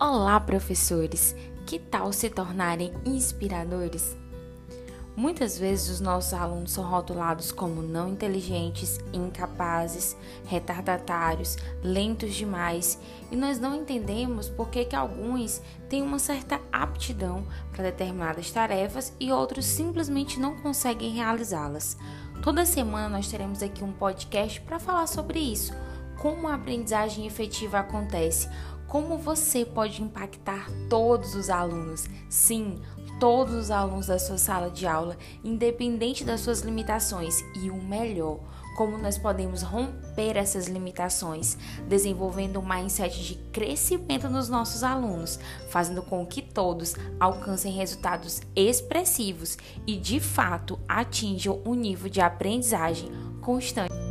[0.00, 1.34] Olá, professores!
[1.66, 4.16] Que tal se tornarem inspiradores?
[5.16, 10.16] Muitas vezes os nossos alunos são rotulados como não inteligentes, incapazes,
[10.46, 12.96] retardatários, lentos demais,
[13.28, 19.12] e nós não entendemos por que, que alguns têm uma certa aptidão para determinadas tarefas
[19.18, 21.96] e outros simplesmente não conseguem realizá-las.
[22.40, 25.74] Toda semana nós teremos aqui um podcast para falar sobre isso
[26.18, 28.48] como a aprendizagem efetiva acontece,
[28.88, 32.06] como você pode impactar todos os alunos.
[32.28, 32.80] Sim,
[33.20, 38.40] todos os alunos da sua sala de aula, independente das suas limitações, e o melhor,
[38.76, 46.02] como nós podemos romper essas limitações, desenvolvendo um mindset de crescimento nos nossos alunos, fazendo
[46.02, 54.07] com que todos alcancem resultados expressivos e de fato atinjam um nível de aprendizagem constante.